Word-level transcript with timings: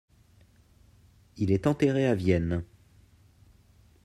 Il 1.37 1.51
est 1.51 1.67
enterré 1.67 2.07
à 2.07 2.15
Vienne. 2.15 2.63